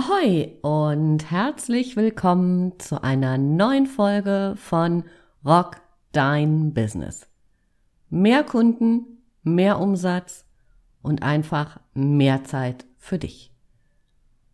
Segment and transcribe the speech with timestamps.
[0.00, 5.04] Ahoi und herzlich willkommen zu einer neuen Folge von
[5.44, 7.28] Rock Dein Business.
[8.08, 10.46] Mehr Kunden, mehr Umsatz
[11.02, 13.52] und einfach mehr Zeit für dich.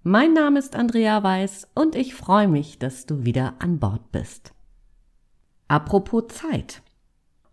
[0.02, 4.52] Mein Name ist Andrea Weiß und ich freue mich, dass du wieder an Bord bist.
[5.68, 6.82] Apropos Zeit.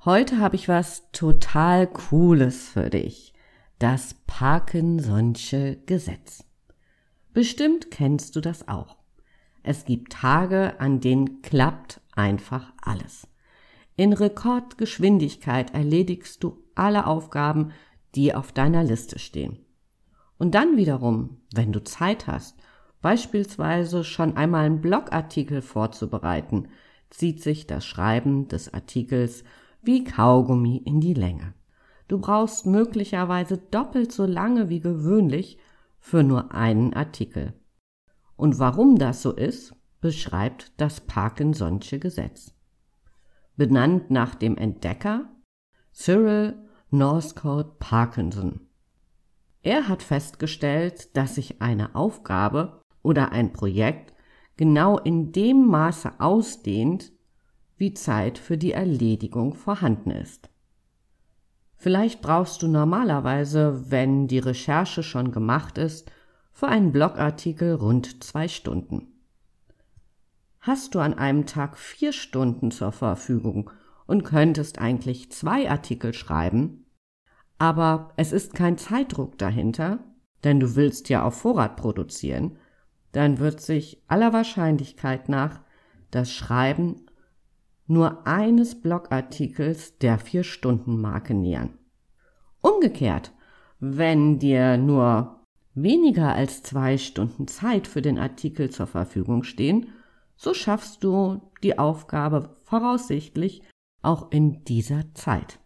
[0.03, 3.33] Heute habe ich was total Cooles für dich.
[3.77, 6.43] Das Parkinson'sche Gesetz.
[7.33, 8.97] Bestimmt kennst du das auch.
[9.63, 13.27] Es gibt Tage, an denen klappt einfach alles.
[13.95, 17.71] In Rekordgeschwindigkeit erledigst du alle Aufgaben,
[18.15, 19.59] die auf deiner Liste stehen.
[20.37, 22.57] Und dann wiederum, wenn du Zeit hast,
[23.01, 26.67] beispielsweise schon einmal einen Blogartikel vorzubereiten,
[27.09, 29.43] zieht sich das Schreiben des Artikels
[29.81, 31.53] wie Kaugummi in die Länge.
[32.07, 35.57] Du brauchst möglicherweise doppelt so lange wie gewöhnlich,
[36.03, 37.53] für nur einen Artikel.
[38.35, 42.53] Und warum das so ist, beschreibt das Parkinson'sche Gesetz.
[43.55, 45.29] Benannt nach dem Entdecker
[45.93, 46.55] Cyril
[46.89, 48.67] Northcote Parkinson.
[49.61, 54.13] Er hat festgestellt, dass sich eine Aufgabe oder ein Projekt
[54.57, 57.13] genau in dem Maße ausdehnt,
[57.77, 60.49] wie Zeit für die Erledigung vorhanden ist.
[61.83, 66.09] Vielleicht brauchst du normalerweise, wenn die Recherche schon gemacht ist,
[66.53, 69.11] für einen Blogartikel rund zwei Stunden.
[70.61, 73.69] Hast du an einem Tag vier Stunden zur Verfügung
[74.07, 76.85] und könntest eigentlich zwei Artikel schreiben,
[77.57, 79.99] aber es ist kein Zeitdruck dahinter,
[80.45, 82.55] denn du willst ja auf Vorrat produzieren,
[83.11, 85.59] dann wird sich aller Wahrscheinlichkeit nach
[86.11, 87.07] das Schreiben
[87.93, 91.77] nur eines Blogartikels der Vier-Stunden-Marke nähern.
[92.61, 93.31] Umgekehrt,
[93.79, 95.39] wenn dir nur
[95.75, 99.89] weniger als zwei Stunden Zeit für den Artikel zur Verfügung stehen,
[100.35, 103.63] so schaffst du die Aufgabe voraussichtlich
[104.01, 105.59] auch in dieser Zeit.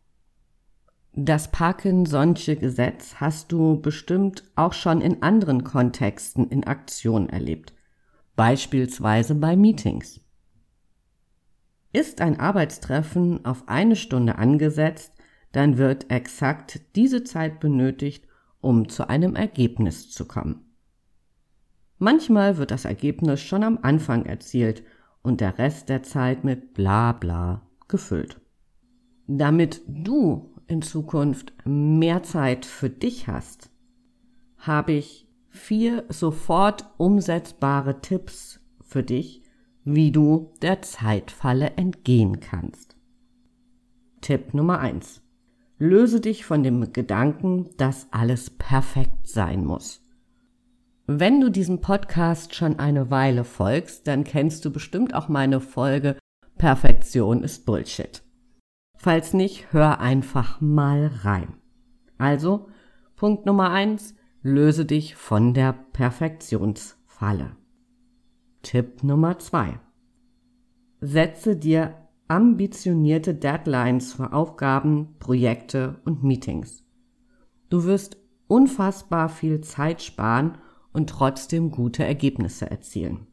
[1.13, 7.73] Das Parkinson'sche Gesetz hast du bestimmt auch schon in anderen Kontexten in Aktion erlebt,
[8.35, 10.21] beispielsweise bei Meetings.
[11.93, 15.13] Ist ein Arbeitstreffen auf eine Stunde angesetzt,
[15.51, 18.25] dann wird exakt diese Zeit benötigt,
[18.59, 20.65] um zu einem Ergebnis zu kommen.
[21.99, 24.83] Manchmal wird das Ergebnis schon am Anfang erzielt
[25.23, 28.39] und der Rest der Zeit mit bla bla gefüllt.
[29.25, 33.69] Damit du in Zukunft mehr Zeit für dich hast,
[34.57, 39.41] habe ich vier sofort umsetzbare Tipps für dich,
[39.87, 42.97] wie du der Zeitfalle entgehen kannst.
[44.19, 45.21] Tipp Nummer eins:
[45.77, 50.03] Löse dich von dem Gedanken, dass alles perfekt sein muss.
[51.05, 56.17] Wenn du diesem Podcast schon eine Weile folgst, dann kennst du bestimmt auch meine Folge
[56.57, 58.23] Perfektion ist Bullshit.
[58.97, 61.53] Falls nicht, hör einfach mal rein.
[62.17, 62.67] Also,
[63.15, 67.55] Punkt Nummer eins, löse dich von der Perfektionsfalle.
[68.67, 69.79] Tipp Nummer zwei.
[70.99, 71.95] Setze dir
[72.27, 76.83] ambitionierte Deadlines für Aufgaben, Projekte und Meetings.
[77.69, 78.17] Du wirst
[78.47, 80.57] unfassbar viel Zeit sparen
[80.91, 83.27] und trotzdem gute Ergebnisse erzielen.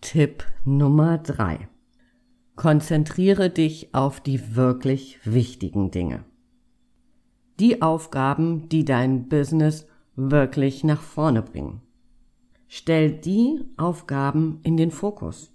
[0.00, 1.68] Tipp Nummer drei:
[2.54, 6.24] Konzentriere dich auf die wirklich wichtigen Dinge.
[7.58, 11.82] Die Aufgaben, die dein Business wirklich nach vorne bringen.
[12.72, 15.52] Stell die Aufgaben in den Fokus.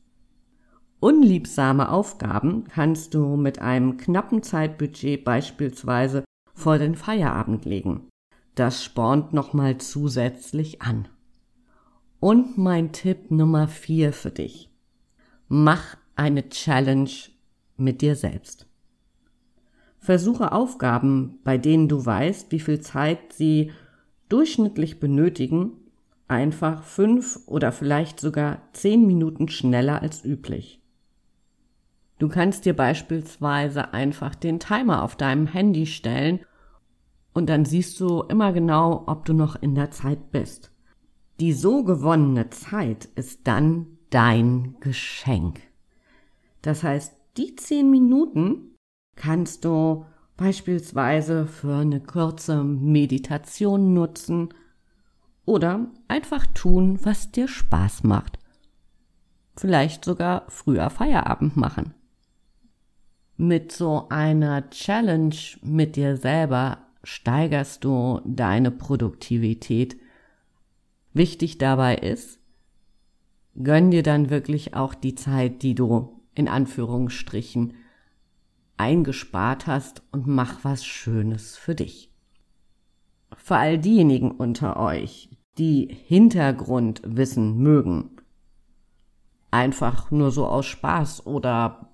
[0.99, 8.09] Unliebsame Aufgaben kannst du mit einem knappen Zeitbudget beispielsweise vor den Feierabend legen.
[8.55, 11.07] Das spornt nochmal zusätzlich an.
[12.19, 14.69] Und mein Tipp Nummer vier für dich.
[15.47, 17.09] Mach eine Challenge
[17.77, 18.67] mit dir selbst.
[19.99, 23.71] Versuche Aufgaben, bei denen du weißt, wie viel Zeit sie
[24.27, 25.77] durchschnittlich benötigen,
[26.27, 30.81] einfach fünf oder vielleicht sogar zehn Minuten schneller als üblich.
[32.17, 36.39] Du kannst dir beispielsweise einfach den Timer auf deinem Handy stellen
[37.33, 40.71] und dann siehst du immer genau, ob du noch in der Zeit bist.
[41.41, 45.59] Die so gewonnene Zeit ist dann dein Geschenk.
[46.61, 48.75] Das heißt, die zehn Minuten
[49.17, 50.05] kannst du
[50.37, 54.49] beispielsweise für eine kurze Meditation nutzen
[55.45, 58.39] oder einfach tun, was dir Spaß macht.
[59.55, 61.93] Vielleicht sogar früher Feierabend machen
[63.37, 69.97] mit so einer Challenge mit dir selber steigerst du deine Produktivität
[71.13, 72.41] Wichtig dabei ist,
[73.63, 77.73] gönn dir dann wirklich auch die Zeit, die du in Anführungsstrichen
[78.75, 82.11] eingespart hast und mach was Schönes für dich.
[83.37, 88.11] Für all diejenigen unter euch, die Hintergrund wissen mögen,
[89.51, 91.89] einfach nur so aus Spaß oder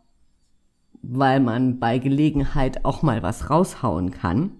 [1.03, 4.51] weil man bei Gelegenheit auch mal was raushauen kann.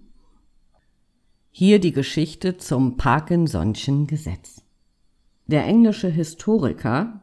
[1.51, 4.63] Hier die Geschichte zum Parkinson'schen Gesetz.
[5.48, 7.21] Der englische Historiker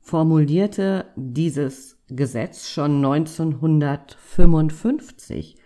[0.00, 5.56] formulierte dieses Gesetz schon 1955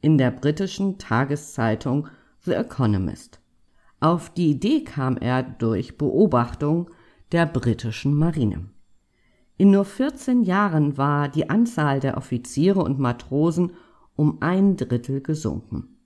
[0.00, 2.06] in der britischen Tageszeitung
[2.40, 3.39] The Economist.
[4.00, 6.90] Auf die Idee kam er durch Beobachtung
[7.32, 8.70] der britischen Marine.
[9.58, 13.72] In nur 14 Jahren war die Anzahl der Offiziere und Matrosen
[14.16, 15.98] um ein Drittel gesunken.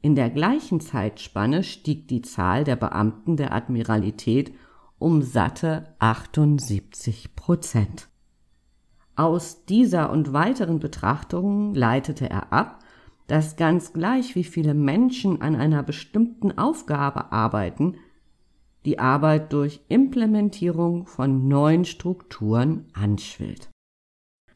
[0.00, 4.54] In der gleichen Zeitspanne stieg die Zahl der Beamten der Admiralität
[5.00, 8.08] um satte 78 Prozent.
[9.16, 12.83] Aus dieser und weiteren Betrachtungen leitete er ab,
[13.26, 17.96] dass ganz gleich wie viele Menschen an einer bestimmten Aufgabe arbeiten,
[18.84, 23.70] die Arbeit durch Implementierung von neuen Strukturen anschwillt.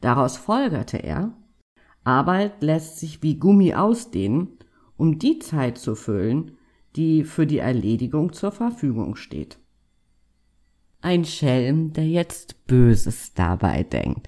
[0.01, 1.33] Daraus folgerte er,
[2.03, 4.57] Arbeit lässt sich wie Gummi ausdehnen,
[4.97, 6.57] um die Zeit zu füllen,
[6.95, 9.59] die für die Erledigung zur Verfügung steht.
[11.01, 14.27] Ein Schelm, der jetzt Böses dabei denkt.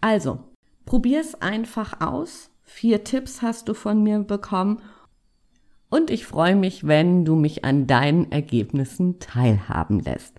[0.00, 0.38] Also,
[0.86, 2.50] probier's einfach aus.
[2.70, 4.82] Vier Tipps hast du von mir bekommen
[5.88, 10.38] und ich freue mich, wenn du mich an deinen Ergebnissen teilhaben lässt.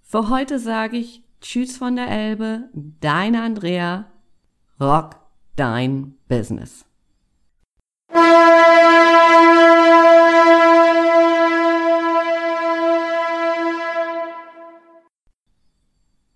[0.00, 4.06] Für heute sage ich Tschüss von der Elbe, deine Andrea,
[4.80, 5.16] rock
[5.56, 6.86] dein Business.